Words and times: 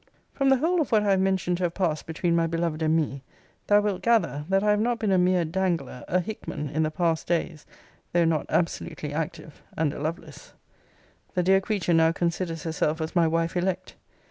From 0.33 0.49
the 0.49 0.57
whole 0.57 0.81
of 0.81 0.91
what 0.91 1.03
I 1.03 1.11
have 1.11 1.19
mentioned 1.19 1.57
to 1.57 1.65
have 1.65 1.75
passed 1.75 2.07
between 2.07 2.35
my 2.35 2.47
beloved 2.47 2.81
and 2.81 2.95
me, 2.97 3.21
thou 3.67 3.81
wilt 3.81 4.01
gather, 4.01 4.45
that 4.49 4.63
I 4.63 4.71
have 4.71 4.79
not 4.79 4.97
been 4.97 5.11
a 5.11 5.19
mere 5.19 5.45
dangler, 5.45 6.03
a 6.07 6.19
Hickman, 6.19 6.69
in 6.69 6.81
the 6.81 6.89
passed 6.89 7.27
days, 7.27 7.67
though 8.11 8.25
not 8.25 8.47
absolutely 8.49 9.13
active, 9.13 9.61
and 9.77 9.93
a 9.93 9.99
Lovelace. 9.99 10.53
The 11.35 11.43
dear 11.43 11.61
creature 11.61 11.93
now 11.93 12.11
considers 12.13 12.63
herself 12.63 12.99
as 12.99 13.15
my 13.15 13.27
wife 13.27 13.55
elect. 13.55 13.93